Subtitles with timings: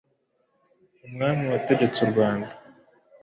[1.07, 2.53] umwami wategetse u Rwanda